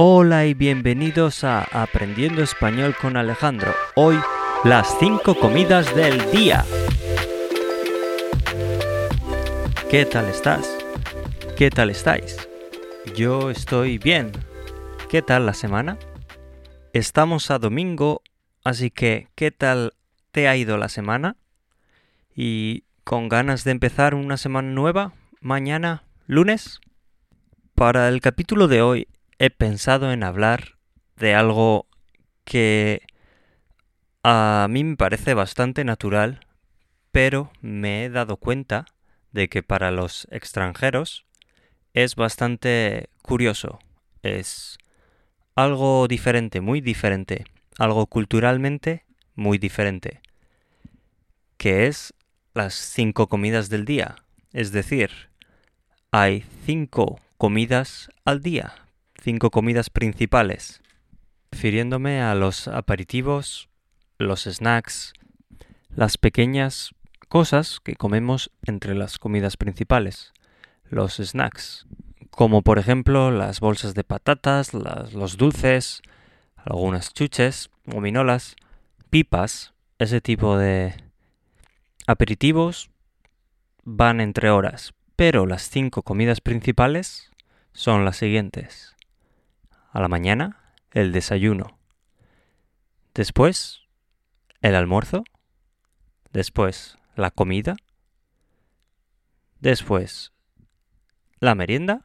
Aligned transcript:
Hola 0.00 0.46
y 0.46 0.54
bienvenidos 0.54 1.42
a 1.42 1.64
Aprendiendo 1.72 2.40
Español 2.40 2.94
con 3.02 3.16
Alejandro. 3.16 3.74
Hoy 3.96 4.16
las 4.62 4.96
5 5.00 5.34
comidas 5.40 5.92
del 5.92 6.30
día. 6.30 6.64
¿Qué 9.90 10.04
tal 10.04 10.26
estás? 10.26 10.72
¿Qué 11.56 11.70
tal 11.70 11.90
estáis? 11.90 12.48
Yo 13.16 13.50
estoy 13.50 13.98
bien. 13.98 14.30
¿Qué 15.10 15.20
tal 15.20 15.46
la 15.46 15.52
semana? 15.52 15.98
Estamos 16.92 17.50
a 17.50 17.58
domingo, 17.58 18.22
así 18.62 18.92
que 18.92 19.26
¿qué 19.34 19.50
tal 19.50 19.94
te 20.30 20.46
ha 20.46 20.54
ido 20.54 20.78
la 20.78 20.88
semana? 20.88 21.34
¿Y 22.36 22.84
con 23.02 23.28
ganas 23.28 23.64
de 23.64 23.72
empezar 23.72 24.14
una 24.14 24.36
semana 24.36 24.70
nueva? 24.70 25.12
Mañana, 25.40 26.04
lunes. 26.28 26.80
Para 27.74 28.08
el 28.08 28.20
capítulo 28.20 28.68
de 28.68 28.80
hoy 28.80 29.08
he 29.38 29.50
pensado 29.50 30.12
en 30.12 30.22
hablar 30.22 30.78
de 31.16 31.34
algo 31.34 31.86
que 32.44 33.02
a 34.22 34.66
mí 34.68 34.84
me 34.84 34.96
parece 34.96 35.34
bastante 35.34 35.84
natural, 35.84 36.46
pero 37.12 37.52
me 37.60 38.04
he 38.04 38.10
dado 38.10 38.36
cuenta 38.36 38.86
de 39.32 39.48
que 39.48 39.62
para 39.62 39.90
los 39.90 40.26
extranjeros 40.30 41.24
es 41.94 42.16
bastante 42.16 43.08
curioso. 43.22 43.78
Es 44.22 44.78
algo 45.54 46.08
diferente, 46.08 46.60
muy 46.60 46.80
diferente, 46.80 47.44
algo 47.78 48.06
culturalmente 48.06 49.04
muy 49.34 49.58
diferente, 49.58 50.20
que 51.56 51.86
es 51.86 52.12
las 52.54 52.74
cinco 52.74 53.28
comidas 53.28 53.68
del 53.68 53.84
día. 53.84 54.16
Es 54.52 54.72
decir, 54.72 55.10
hay 56.10 56.44
cinco 56.64 57.20
comidas 57.36 58.10
al 58.24 58.42
día, 58.42 58.87
cinco 59.28 59.50
comidas 59.50 59.90
principales, 59.90 60.80
refiriéndome 61.52 62.22
a 62.22 62.34
los 62.34 62.66
aperitivos, 62.66 63.68
los 64.16 64.44
snacks, 64.44 65.12
las 65.90 66.16
pequeñas 66.16 66.94
cosas 67.28 67.78
que 67.84 67.94
comemos 67.94 68.50
entre 68.64 68.94
las 68.94 69.18
comidas 69.18 69.58
principales, 69.58 70.32
los 70.88 71.16
snacks, 71.16 71.86
como 72.30 72.62
por 72.62 72.78
ejemplo 72.78 73.30
las 73.30 73.60
bolsas 73.60 73.92
de 73.92 74.02
patatas, 74.02 74.72
los 74.72 75.36
dulces, 75.36 76.00
algunas 76.56 77.12
chuches, 77.12 77.68
gominolas, 77.84 78.56
pipas, 79.10 79.74
ese 79.98 80.22
tipo 80.22 80.56
de 80.56 80.94
aperitivos 82.06 82.88
van 83.84 84.22
entre 84.22 84.48
horas, 84.48 84.94
pero 85.16 85.44
las 85.44 85.68
cinco 85.68 86.00
comidas 86.00 86.40
principales 86.40 87.30
son 87.74 88.06
las 88.06 88.16
siguientes. 88.16 88.94
A 89.90 90.00
la 90.00 90.08
mañana, 90.08 90.74
el 90.92 91.12
desayuno. 91.12 91.78
Después, 93.14 93.82
el 94.60 94.74
almuerzo. 94.74 95.24
Después, 96.32 96.98
la 97.16 97.30
comida. 97.30 97.76
Después, 99.60 100.32
la 101.40 101.54
merienda. 101.54 102.02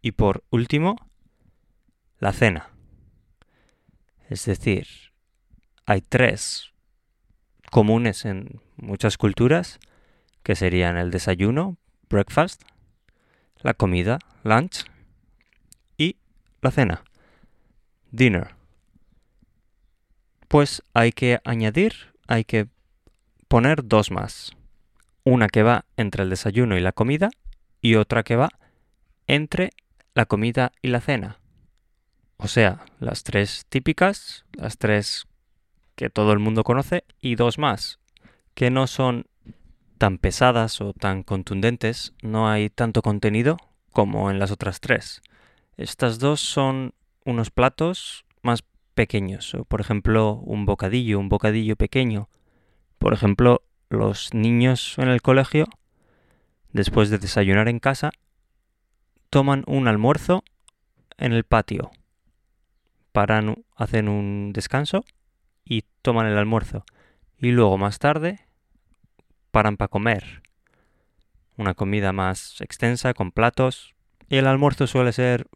Y 0.00 0.12
por 0.12 0.44
último, 0.50 0.96
la 2.18 2.32
cena. 2.32 2.70
Es 4.28 4.44
decir, 4.44 4.86
hay 5.86 6.00
tres 6.00 6.72
comunes 7.70 8.24
en 8.24 8.60
muchas 8.76 9.16
culturas, 9.16 9.80
que 10.42 10.56
serían 10.56 10.96
el 10.96 11.10
desayuno, 11.10 11.76
breakfast, 12.08 12.62
la 13.60 13.74
comida, 13.74 14.18
lunch, 14.42 14.84
y 15.96 16.16
la 16.60 16.70
cena, 16.70 17.02
dinner. 18.12 18.54
Pues 20.46 20.82
hay 20.94 21.12
que 21.12 21.40
añadir, 21.44 22.14
hay 22.28 22.44
que 22.44 22.68
poner 23.48 23.84
dos 23.84 24.10
más. 24.10 24.52
Una 25.24 25.48
que 25.48 25.62
va 25.62 25.86
entre 25.96 26.22
el 26.22 26.30
desayuno 26.30 26.76
y 26.76 26.80
la 26.80 26.92
comida 26.92 27.30
y 27.80 27.96
otra 27.96 28.22
que 28.22 28.36
va 28.36 28.50
entre 29.26 29.70
la 30.14 30.26
comida 30.26 30.72
y 30.82 30.88
la 30.88 31.00
cena. 31.00 31.40
O 32.36 32.48
sea, 32.48 32.84
las 32.98 33.22
tres 33.22 33.66
típicas, 33.68 34.44
las 34.52 34.76
tres 34.76 35.26
que 35.94 36.10
todo 36.10 36.32
el 36.32 36.38
mundo 36.38 36.64
conoce 36.64 37.04
y 37.20 37.36
dos 37.36 37.58
más, 37.58 37.98
que 38.54 38.70
no 38.70 38.86
son 38.86 39.26
tan 39.98 40.18
pesadas 40.18 40.80
o 40.80 40.92
tan 40.92 41.22
contundentes, 41.22 42.12
no 42.22 42.50
hay 42.50 42.68
tanto 42.68 43.02
contenido 43.02 43.56
como 43.92 44.30
en 44.30 44.38
las 44.38 44.50
otras 44.50 44.80
tres. 44.80 45.22
Estas 45.76 46.18
dos 46.18 46.40
son 46.40 46.94
unos 47.24 47.50
platos 47.50 48.24
más 48.42 48.64
pequeños, 48.94 49.56
por 49.68 49.80
ejemplo, 49.80 50.34
un 50.34 50.66
bocadillo, 50.66 51.18
un 51.18 51.28
bocadillo 51.28 51.76
pequeño. 51.76 52.28
Por 52.98 53.14
ejemplo, 53.14 53.62
los 53.88 54.34
niños 54.34 54.96
en 54.98 55.08
el 55.08 55.22
colegio, 55.22 55.66
después 56.72 57.10
de 57.10 57.18
desayunar 57.18 57.68
en 57.68 57.78
casa, 57.78 58.10
toman 59.30 59.64
un 59.66 59.88
almuerzo 59.88 60.44
en 61.16 61.32
el 61.32 61.44
patio. 61.44 61.90
Paran, 63.12 63.64
hacen 63.76 64.08
un 64.08 64.52
descanso 64.52 65.04
y 65.64 65.84
toman 66.02 66.26
el 66.26 66.38
almuerzo. 66.38 66.84
Y 67.38 67.50
luego 67.50 67.78
más 67.78 67.98
tarde 67.98 68.40
paran 69.50 69.76
para 69.76 69.88
comer. 69.88 70.42
Una 71.56 71.74
comida 71.74 72.12
más 72.12 72.60
extensa 72.60 73.14
con 73.14 73.32
platos. 73.32 73.94
Y 74.28 74.36
el 74.36 74.46
almuerzo 74.46 74.86
suele 74.86 75.12
ser 75.12 75.46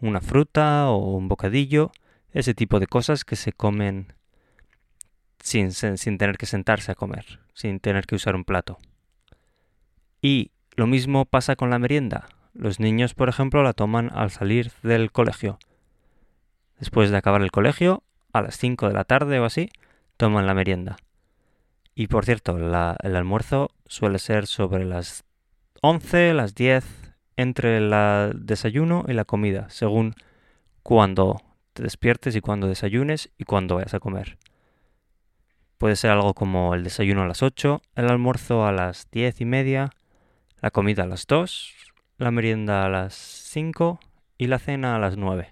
una 0.00 0.20
fruta 0.20 0.88
o 0.90 1.16
un 1.16 1.28
bocadillo. 1.28 1.92
Ese 2.32 2.54
tipo 2.54 2.80
de 2.80 2.86
cosas 2.86 3.24
que 3.24 3.36
se 3.36 3.52
comen 3.52 4.12
sin, 5.40 5.72
sin 5.72 6.18
tener 6.18 6.38
que 6.38 6.46
sentarse 6.46 6.92
a 6.92 6.94
comer, 6.94 7.40
sin 7.54 7.80
tener 7.80 8.06
que 8.06 8.14
usar 8.14 8.36
un 8.36 8.44
plato. 8.44 8.78
Y 10.22 10.52
lo 10.76 10.86
mismo 10.86 11.24
pasa 11.24 11.56
con 11.56 11.70
la 11.70 11.78
merienda. 11.78 12.28
Los 12.54 12.80
niños, 12.80 13.14
por 13.14 13.28
ejemplo, 13.28 13.62
la 13.62 13.72
toman 13.72 14.10
al 14.12 14.30
salir 14.30 14.72
del 14.82 15.12
colegio. 15.12 15.58
Después 16.78 17.10
de 17.10 17.16
acabar 17.16 17.42
el 17.42 17.50
colegio, 17.50 18.02
a 18.32 18.42
las 18.42 18.56
5 18.56 18.88
de 18.88 18.94
la 18.94 19.04
tarde 19.04 19.38
o 19.40 19.44
así, 19.44 19.70
toman 20.16 20.46
la 20.46 20.54
merienda. 20.54 20.96
Y 21.94 22.06
por 22.06 22.24
cierto, 22.24 22.56
el 22.56 23.16
almuerzo 23.16 23.70
suele 23.86 24.18
ser 24.18 24.46
sobre 24.46 24.84
las 24.84 25.24
11, 25.82 26.34
las 26.34 26.54
10, 26.54 26.84
entre 27.40 27.78
el 27.78 27.90
desayuno 28.44 29.04
y 29.08 29.14
la 29.14 29.24
comida, 29.24 29.70
según 29.70 30.14
cuando 30.82 31.40
te 31.72 31.82
despiertes 31.82 32.36
y 32.36 32.40
cuando 32.40 32.66
desayunes 32.66 33.30
y 33.38 33.44
cuando 33.44 33.76
vayas 33.76 33.94
a 33.94 34.00
comer. 34.00 34.38
Puede 35.78 35.96
ser 35.96 36.10
algo 36.10 36.34
como 36.34 36.74
el 36.74 36.84
desayuno 36.84 37.22
a 37.22 37.26
las 37.26 37.42
8, 37.42 37.80
el 37.94 38.10
almuerzo 38.10 38.66
a 38.66 38.72
las 38.72 39.10
10 39.10 39.40
y 39.40 39.44
media, 39.46 39.90
la 40.60 40.70
comida 40.70 41.04
a 41.04 41.06
las 41.06 41.26
2, 41.26 41.74
la 42.18 42.30
merienda 42.30 42.84
a 42.84 42.90
las 42.90 43.14
5 43.14 43.98
y 44.36 44.46
la 44.48 44.58
cena 44.58 44.94
a 44.94 44.98
las 44.98 45.16
9. 45.16 45.50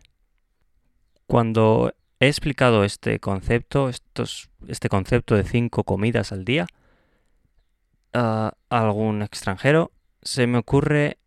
Cuando 1.26 1.94
he 2.20 2.26
explicado 2.26 2.84
este 2.84 3.18
concepto, 3.20 3.88
este 3.88 4.88
concepto 4.90 5.34
de 5.34 5.44
cinco 5.44 5.84
comidas 5.84 6.32
al 6.32 6.44
día, 6.44 6.66
a 8.12 8.52
algún 8.68 9.22
extranjero, 9.22 9.92
se 10.22 10.46
me 10.46 10.58
ocurre 10.58 11.18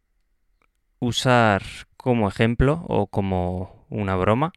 usar 1.01 1.61
como 1.97 2.29
ejemplo 2.29 2.85
o 2.87 3.07
como 3.07 3.85
una 3.89 4.15
broma 4.15 4.53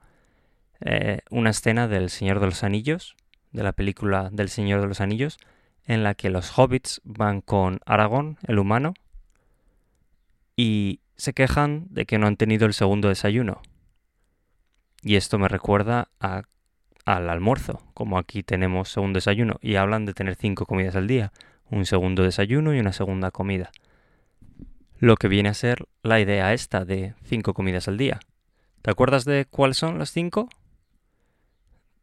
eh, 0.87 1.21
una 1.31 1.50
escena 1.50 1.88
del 1.88 2.10
Señor 2.10 2.41
de 2.41 2.47
los 2.47 2.62
Anillos, 2.62 3.16
de 3.53 3.62
la 3.62 3.72
película 3.72 4.28
del 4.31 4.50
Señor 4.50 4.83
de 4.83 4.87
los 4.87 5.00
Anillos, 5.00 5.38
en 5.87 6.03
la 6.03 6.15
que 6.15 6.28
los 6.28 6.59
hobbits 6.59 7.00
van 7.04 7.41
con 7.41 7.81
Aragón, 7.87 8.37
el 8.47 8.59
humano, 8.59 8.93
y 10.56 11.00
se 11.16 11.33
quejan 11.33 11.87
de 11.88 12.04
que 12.04 12.19
no 12.19 12.27
han 12.27 12.37
tenido 12.37 12.66
el 12.66 12.75
segundo 12.75 13.09
desayuno. 13.09 13.62
Y 15.03 15.16
esto 15.16 15.38
me 15.38 15.49
recuerda 15.49 16.09
al 16.18 17.30
almuerzo, 17.30 17.83
como 17.95 18.18
aquí 18.18 18.42
tenemos 18.42 18.97
un 18.98 19.15
desayuno 19.15 19.57
y 19.63 19.77
hablan 19.77 20.04
de 20.04 20.13
tener 20.13 20.34
cinco 20.36 20.66
comidas 20.66 20.97
al 20.97 21.07
día, 21.07 21.33
un 21.71 21.86
segundo 21.86 22.22
desayuno 22.22 22.74
y 22.74 22.80
una 22.80 22.92
segunda 22.92 23.30
comida. 23.30 23.71
Lo 24.98 25.16
que 25.16 25.28
viene 25.28 25.48
a 25.48 25.54
ser 25.54 25.86
la 26.02 26.20
idea 26.20 26.52
esta 26.52 26.84
de 26.84 27.14
cinco 27.24 27.52
comidas 27.52 27.88
al 27.88 27.98
día. 27.98 28.20
¿Te 28.82 28.91
acuerdas 28.91 29.24
de 29.24 29.46
cuáles 29.46 29.76
son 29.76 29.98
las 29.98 30.10
cinco? 30.10 30.48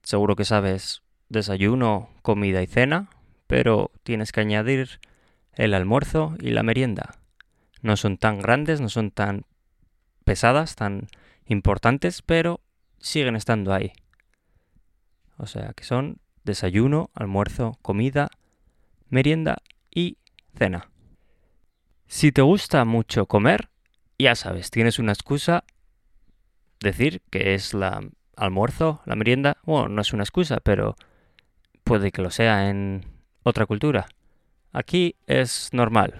Seguro 0.03 0.35
que 0.35 0.45
sabes 0.45 1.03
desayuno, 1.29 2.09
comida 2.21 2.61
y 2.61 2.67
cena, 2.67 3.09
pero 3.47 3.91
tienes 4.03 4.31
que 4.31 4.41
añadir 4.41 4.99
el 5.53 5.73
almuerzo 5.73 6.35
y 6.39 6.49
la 6.49 6.63
merienda. 6.63 7.19
No 7.81 7.97
son 7.97 8.17
tan 8.17 8.39
grandes, 8.39 8.81
no 8.81 8.89
son 8.89 9.11
tan 9.11 9.45
pesadas, 10.25 10.75
tan 10.75 11.07
importantes, 11.45 12.21
pero 12.21 12.61
siguen 12.99 13.35
estando 13.35 13.73
ahí. 13.73 13.93
O 15.37 15.47
sea 15.47 15.73
que 15.73 15.83
son 15.83 16.19
desayuno, 16.43 17.09
almuerzo, 17.13 17.77
comida, 17.81 18.29
merienda 19.09 19.57
y 19.89 20.17
cena. 20.55 20.90
Si 22.11 22.33
te 22.33 22.41
gusta 22.41 22.83
mucho 22.83 23.25
comer, 23.25 23.69
ya 24.19 24.35
sabes, 24.35 24.69
tienes 24.69 24.99
una 24.99 25.13
excusa 25.13 25.63
decir 26.81 27.21
que 27.31 27.53
es 27.53 27.73
la 27.73 28.01
almuerzo, 28.35 29.01
la 29.05 29.15
merienda. 29.15 29.55
Bueno, 29.63 29.87
no 29.87 30.01
es 30.01 30.11
una 30.11 30.23
excusa, 30.23 30.57
pero 30.61 30.97
puede 31.85 32.11
que 32.11 32.21
lo 32.21 32.29
sea 32.29 32.69
en 32.69 33.05
otra 33.43 33.65
cultura. 33.65 34.07
Aquí 34.73 35.15
es 35.25 35.69
normal. 35.71 36.19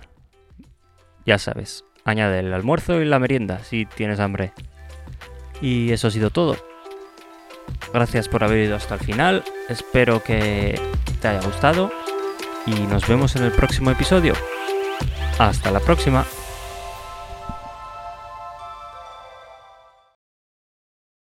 Ya 1.26 1.38
sabes, 1.38 1.84
añade 2.06 2.40
el 2.40 2.54
almuerzo 2.54 3.02
y 3.02 3.06
la 3.06 3.20
merienda 3.20 3.60
si 3.60 3.86
tienes 3.86 4.22
hambre. 4.22 4.54
Y 5.60 5.92
eso 5.92 6.08
ha 6.08 6.12
sido 6.12 6.30
todo. 6.30 6.56
Gracias 7.94 8.30
por 8.30 8.46
haber 8.46 8.66
ido 8.66 8.78
hasta 8.78 8.94
el 8.94 9.02
final. 9.02 9.44
Espero 9.68 10.24
que 10.24 10.80
te 11.22 11.28
haya 11.28 11.46
gustado. 11.46 11.92
Y 12.66 12.76
nos 12.88 13.06
vemos 13.10 13.36
en 13.36 13.44
el 13.44 13.52
próximo 13.52 13.92
episodio. 13.92 14.36
Hasta 15.50 15.72
la 15.72 15.80
próxima. 15.80 16.24